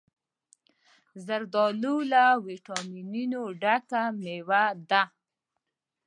[1.25, 5.03] زردالو له ویټامینونو ډکه مېوه ده.